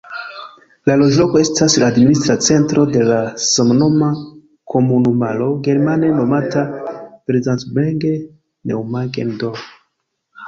[0.89, 4.07] La loĝloko estas la administra centro de samnoma
[4.75, 6.63] komunumaro, germane nomata
[7.33, 8.15] "Verbandsgemeinde
[8.73, 9.61] Neumagen-Dhron".